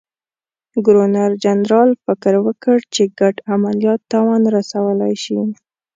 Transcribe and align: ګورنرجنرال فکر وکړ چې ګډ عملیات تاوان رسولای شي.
ګورنرجنرال 0.85 1.89
فکر 2.05 2.33
وکړ 2.45 2.77
چې 2.93 3.03
ګډ 3.19 3.35
عملیات 3.53 4.01
تاوان 4.13 4.41
رسولای 4.57 5.13
شي. 5.23 5.37